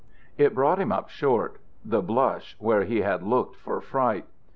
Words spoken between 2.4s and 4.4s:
where he had looked for fright.